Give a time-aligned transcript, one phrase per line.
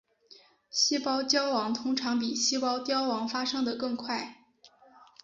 [0.71, 4.35] 细胞焦亡通常比细胞凋亡发生的更快。